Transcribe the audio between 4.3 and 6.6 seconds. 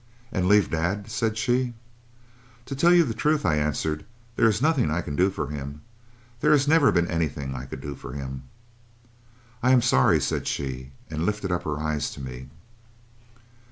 'there is nothing I can do for him. There